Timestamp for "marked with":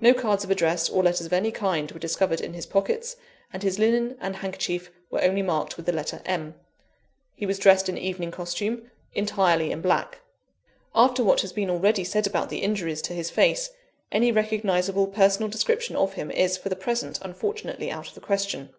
5.42-5.86